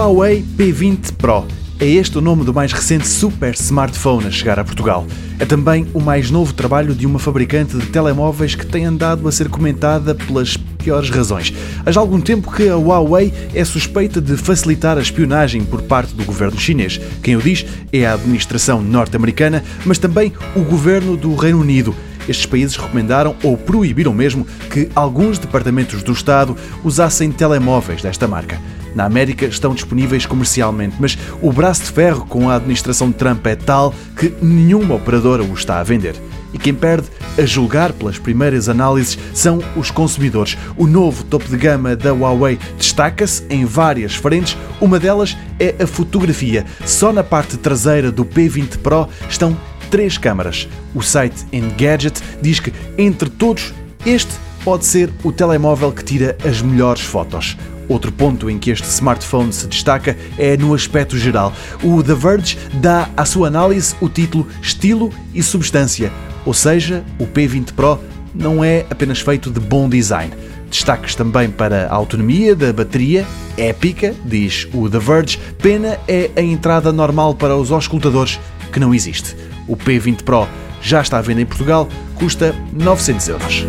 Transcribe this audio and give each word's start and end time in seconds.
Huawei 0.00 0.42
P20 0.56 1.12
Pro. 1.18 1.46
É 1.78 1.84
este 1.84 2.16
o 2.16 2.22
nome 2.22 2.42
do 2.42 2.54
mais 2.54 2.72
recente 2.72 3.06
super 3.06 3.52
smartphone 3.52 4.26
a 4.26 4.30
chegar 4.30 4.58
a 4.58 4.64
Portugal. 4.64 5.06
É 5.38 5.44
também 5.44 5.86
o 5.92 6.00
mais 6.00 6.30
novo 6.30 6.54
trabalho 6.54 6.94
de 6.94 7.04
uma 7.06 7.18
fabricante 7.18 7.76
de 7.76 7.84
telemóveis 7.84 8.54
que 8.54 8.64
tem 8.64 8.86
andado 8.86 9.28
a 9.28 9.32
ser 9.32 9.50
comentada 9.50 10.14
pelas 10.14 10.56
piores 10.56 11.10
razões. 11.10 11.52
Há 11.84 11.92
já 11.92 12.00
algum 12.00 12.18
tempo 12.18 12.50
que 12.50 12.66
a 12.66 12.76
Huawei 12.76 13.30
é 13.54 13.62
suspeita 13.62 14.22
de 14.22 14.38
facilitar 14.38 14.96
a 14.96 15.02
espionagem 15.02 15.66
por 15.66 15.82
parte 15.82 16.14
do 16.14 16.24
governo 16.24 16.58
chinês. 16.58 16.98
Quem 17.22 17.36
o 17.36 17.42
diz 17.42 17.66
é 17.92 18.06
a 18.06 18.14
administração 18.14 18.80
norte-americana, 18.80 19.62
mas 19.84 19.98
também 19.98 20.32
o 20.56 20.60
governo 20.60 21.14
do 21.14 21.34
Reino 21.34 21.60
Unido. 21.60 21.94
Estes 22.28 22.46
países 22.46 22.76
recomendaram 22.76 23.36
ou 23.42 23.56
proibiram 23.56 24.12
mesmo 24.12 24.46
que 24.70 24.88
alguns 24.94 25.38
departamentos 25.38 26.02
do 26.02 26.12
Estado 26.12 26.56
usassem 26.84 27.30
telemóveis 27.32 28.02
desta 28.02 28.28
marca. 28.28 28.60
Na 28.94 29.04
América 29.04 29.46
estão 29.46 29.74
disponíveis 29.74 30.26
comercialmente, 30.26 30.96
mas 30.98 31.16
o 31.40 31.52
braço 31.52 31.84
de 31.84 31.90
ferro 31.90 32.26
com 32.26 32.50
a 32.50 32.56
administração 32.56 33.08
de 33.08 33.14
Trump 33.14 33.46
é 33.46 33.54
tal 33.54 33.94
que 34.16 34.34
nenhuma 34.42 34.96
operadora 34.96 35.44
o 35.44 35.54
está 35.54 35.78
a 35.78 35.84
vender. 35.84 36.16
E 36.52 36.58
quem 36.58 36.74
perde, 36.74 37.08
a 37.38 37.42
julgar 37.42 37.92
pelas 37.92 38.18
primeiras 38.18 38.68
análises, 38.68 39.16
são 39.32 39.62
os 39.76 39.90
consumidores. 39.90 40.58
O 40.76 40.86
novo 40.86 41.22
topo 41.24 41.48
de 41.48 41.56
gama 41.56 41.94
da 41.94 42.12
Huawei 42.12 42.58
destaca-se 42.76 43.44
em 43.48 43.64
várias 43.64 44.16
frentes. 44.16 44.56
Uma 44.80 44.98
delas 44.98 45.36
é 45.60 45.76
a 45.80 45.86
fotografia. 45.86 46.66
Só 46.84 47.12
na 47.12 47.22
parte 47.22 47.56
traseira 47.56 48.10
do 48.10 48.24
P20 48.24 48.78
Pro 48.78 49.08
estão 49.28 49.56
três 49.90 50.16
câmaras. 50.16 50.68
O 50.94 51.02
site 51.02 51.46
Engadget 51.52 52.22
diz 52.40 52.60
que, 52.60 52.72
entre 52.96 53.28
todos, 53.28 53.74
este 54.06 54.32
pode 54.64 54.86
ser 54.86 55.10
o 55.24 55.32
telemóvel 55.32 55.92
que 55.92 56.04
tira 56.04 56.36
as 56.44 56.62
melhores 56.62 57.02
fotos. 57.02 57.56
Outro 57.88 58.12
ponto 58.12 58.48
em 58.48 58.56
que 58.56 58.70
este 58.70 58.86
smartphone 58.86 59.52
se 59.52 59.66
destaca 59.66 60.16
é 60.38 60.56
no 60.56 60.74
aspecto 60.74 61.18
geral. 61.18 61.52
O 61.82 62.02
The 62.02 62.14
Verge 62.14 62.56
dá 62.74 63.10
à 63.16 63.24
sua 63.24 63.48
análise 63.48 63.96
o 64.00 64.08
título 64.08 64.46
Estilo 64.62 65.10
e 65.34 65.42
Substância, 65.42 66.12
ou 66.46 66.54
seja, 66.54 67.04
o 67.18 67.26
P20 67.26 67.72
Pro 67.72 67.98
não 68.34 68.62
é 68.62 68.86
apenas 68.90 69.20
feito 69.20 69.50
de 69.50 69.60
bom 69.60 69.88
design. 69.88 70.32
Destaques 70.70 71.14
também 71.14 71.50
para 71.50 71.86
a 71.86 71.94
autonomia 71.94 72.54
da 72.54 72.72
bateria, 72.72 73.26
épica, 73.56 74.14
diz 74.24 74.68
o 74.72 74.88
The 74.88 74.98
Verge. 74.98 75.38
Pena 75.58 75.98
é 76.06 76.30
a 76.36 76.40
entrada 76.40 76.92
normal 76.92 77.34
para 77.34 77.56
os 77.56 77.72
auscultadores, 77.72 78.38
que 78.72 78.78
não 78.78 78.94
existe. 78.94 79.36
O 79.66 79.76
P20 79.76 80.22
Pro 80.22 80.46
já 80.80 81.00
está 81.00 81.18
à 81.18 81.22
venda 81.22 81.40
em 81.40 81.46
Portugal, 81.46 81.88
custa 82.14 82.54
900 82.72 83.28
euros. 83.28 83.66